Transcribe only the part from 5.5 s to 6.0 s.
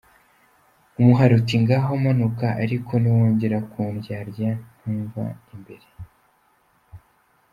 imbere.”